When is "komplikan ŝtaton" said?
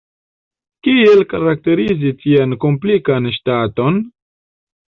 2.65-4.05